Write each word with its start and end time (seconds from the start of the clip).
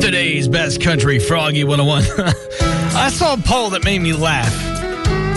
Today's 0.00 0.46
best 0.46 0.80
country, 0.80 1.18
Froggy 1.18 1.64
101. 1.64 2.04
I 2.96 3.10
saw 3.10 3.34
a 3.34 3.36
poll 3.36 3.70
that 3.70 3.84
made 3.84 4.00
me 4.00 4.12
laugh. 4.12 4.52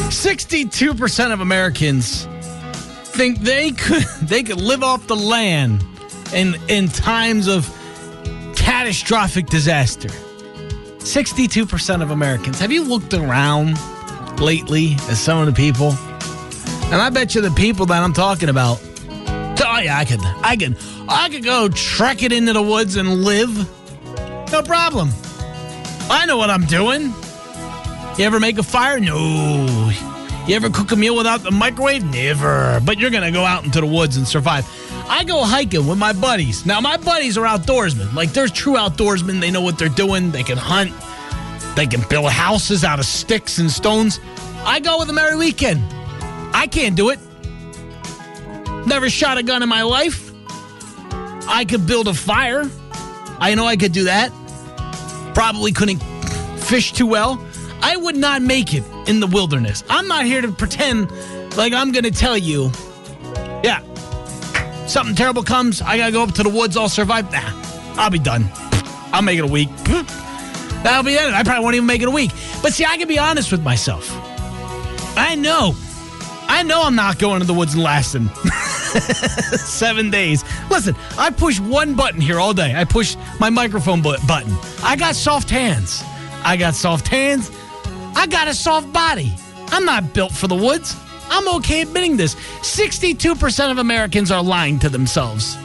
62% 0.09 1.33
of 1.33 1.41
Americans 1.41 2.25
think 3.11 3.39
they 3.39 3.71
could 3.71 4.03
they 4.21 4.43
could 4.43 4.61
live 4.61 4.83
off 4.83 5.07
the 5.07 5.15
land 5.15 5.83
in 6.33 6.55
in 6.67 6.87
times 6.87 7.47
of 7.47 7.67
catastrophic 8.55 9.47
disaster. 9.47 10.09
62% 10.99 12.03
of 12.03 12.11
Americans. 12.11 12.59
Have 12.59 12.71
you 12.71 12.83
looked 12.83 13.15
around 13.15 13.79
lately 14.39 14.93
at 14.93 15.17
some 15.17 15.39
of 15.39 15.47
the 15.47 15.53
people? 15.53 15.93
And 16.91 17.01
I 17.01 17.09
bet 17.09 17.33
you 17.33 17.41
the 17.41 17.49
people 17.51 17.87
that 17.87 18.03
I'm 18.03 18.13
talking 18.13 18.49
about. 18.49 18.79
Oh 19.63 19.79
yeah, 19.83 19.97
I 19.97 20.05
could 20.05 20.19
I 20.21 20.55
could 20.55 20.77
I 21.09 21.29
could 21.29 21.43
go 21.43 21.67
trek 21.69 22.21
it 22.21 22.31
into 22.31 22.53
the 22.53 22.61
woods 22.61 22.95
and 22.95 23.23
live. 23.23 23.80
No 24.51 24.61
problem. 24.61 25.09
I 26.09 26.25
know 26.25 26.37
what 26.37 26.49
I'm 26.49 26.65
doing. 26.65 27.13
You 28.17 28.25
ever 28.25 28.39
make 28.39 28.57
a 28.57 28.63
fire? 28.63 28.99
No. 28.99 29.91
You 30.45 30.55
ever 30.55 30.69
cook 30.69 30.91
a 30.91 30.95
meal 30.95 31.15
without 31.15 31.43
the 31.43 31.51
microwave? 31.51 32.03
Never. 32.03 32.81
But 32.83 32.99
you're 32.99 33.11
going 33.11 33.23
to 33.23 33.31
go 33.31 33.45
out 33.45 33.63
into 33.63 33.79
the 33.79 33.87
woods 33.87 34.17
and 34.17 34.27
survive. 34.27 34.67
I 35.07 35.23
go 35.23 35.43
hiking 35.43 35.87
with 35.87 35.97
my 35.97 36.11
buddies. 36.11 36.65
Now, 36.65 36.81
my 36.81 36.97
buddies 36.97 37.37
are 37.37 37.45
outdoorsmen. 37.45 38.13
Like, 38.13 38.33
they're 38.33 38.47
true 38.47 38.73
outdoorsmen. 38.73 39.39
They 39.39 39.51
know 39.51 39.61
what 39.61 39.79
they're 39.79 39.87
doing. 39.87 40.31
They 40.31 40.43
can 40.43 40.57
hunt. 40.57 40.91
They 41.75 41.87
can 41.87 42.01
build 42.09 42.29
houses 42.29 42.83
out 42.83 42.99
of 42.99 43.05
sticks 43.05 43.57
and 43.57 43.71
stones. 43.71 44.19
I 44.65 44.81
go 44.81 44.99
with 44.99 45.07
them 45.07 45.17
every 45.17 45.37
weekend. 45.37 45.81
I 46.53 46.67
can't 46.67 46.95
do 46.95 47.09
it. 47.09 47.19
Never 48.85 49.09
shot 49.09 49.37
a 49.37 49.43
gun 49.43 49.63
in 49.63 49.69
my 49.69 49.83
life. 49.83 50.31
I 51.47 51.65
could 51.67 51.87
build 51.87 52.07
a 52.09 52.13
fire. 52.13 52.69
I 53.39 53.55
know 53.55 53.65
I 53.65 53.77
could 53.77 53.93
do 53.93 54.03
that. 54.05 54.31
Probably 55.33 55.71
couldn't 55.71 55.99
fish 56.59 56.93
too 56.93 57.07
well. 57.07 57.43
I 57.81 57.95
would 57.95 58.15
not 58.15 58.41
make 58.41 58.73
it 58.73 58.83
in 59.07 59.19
the 59.19 59.27
wilderness. 59.27 59.83
I'm 59.89 60.07
not 60.07 60.25
here 60.25 60.41
to 60.41 60.51
pretend 60.51 61.11
like 61.57 61.73
I'm 61.73 61.91
going 61.91 62.03
to 62.03 62.11
tell 62.11 62.37
you, 62.37 62.71
yeah, 63.63 63.81
something 64.87 65.15
terrible 65.15 65.43
comes, 65.43 65.81
I 65.81 65.97
got 65.97 66.07
to 66.07 66.11
go 66.11 66.23
up 66.23 66.33
to 66.35 66.43
the 66.43 66.49
woods, 66.49 66.77
I'll 66.77 66.89
survive. 66.89 67.31
Nah, 67.31 67.41
I'll 67.95 68.09
be 68.09 68.19
done. 68.19 68.49
I'll 69.13 69.21
make 69.21 69.37
it 69.37 69.43
a 69.43 69.47
week. 69.47 69.69
That'll 70.83 71.03
be 71.03 71.13
it. 71.13 71.33
I 71.33 71.43
probably 71.43 71.63
won't 71.63 71.75
even 71.75 71.85
make 71.85 72.01
it 72.01 72.07
a 72.07 72.11
week. 72.11 72.31
But 72.61 72.73
see, 72.73 72.85
I 72.85 72.97
can 72.97 73.07
be 73.07 73.19
honest 73.19 73.51
with 73.51 73.63
myself. 73.63 74.09
I 75.17 75.35
know. 75.35 75.75
I 76.47 76.63
know 76.63 76.83
I'm 76.83 76.95
not 76.95 77.19
going 77.19 77.39
to 77.41 77.45
the 77.45 77.53
woods 77.53 77.73
and 77.73 77.83
lasting 77.83 78.29
seven 79.57 80.09
days. 80.09 80.43
Listen, 80.69 80.95
I 81.17 81.29
push 81.29 81.59
one 81.59 81.95
button 81.95 82.21
here 82.21 82.39
all 82.39 82.53
day. 82.53 82.73
I 82.75 82.83
push 82.83 83.15
my 83.39 83.49
microphone 83.49 84.01
bu- 84.01 84.17
button. 84.27 84.53
I 84.83 84.95
got 84.95 85.15
soft 85.15 85.49
hands. 85.49 86.03
I 86.43 86.57
got 86.57 86.75
soft 86.75 87.07
hands. 87.07 87.51
I 88.15 88.27
got 88.27 88.47
a 88.47 88.53
soft 88.53 88.91
body. 88.91 89.33
I'm 89.67 89.85
not 89.85 90.13
built 90.13 90.31
for 90.31 90.47
the 90.47 90.55
woods. 90.55 90.95
I'm 91.29 91.47
okay 91.55 91.81
admitting 91.81 92.17
this. 92.17 92.35
62% 92.35 93.71
of 93.71 93.77
Americans 93.77 94.31
are 94.31 94.43
lying 94.43 94.79
to 94.79 94.89
themselves. 94.89 95.55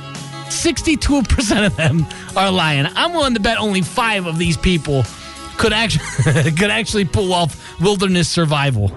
62% 0.48 1.66
of 1.66 1.76
them 1.76 2.06
are 2.36 2.52
lying. 2.52 2.86
I'm 2.94 3.12
willing 3.12 3.34
to 3.34 3.40
bet 3.40 3.58
only 3.58 3.82
5 3.82 4.26
of 4.26 4.38
these 4.38 4.56
people 4.56 5.04
could 5.56 5.72
actually 5.72 6.04
could 6.52 6.70
actually 6.70 7.04
pull 7.04 7.32
off 7.32 7.80
wilderness 7.80 8.28
survival. 8.28 8.96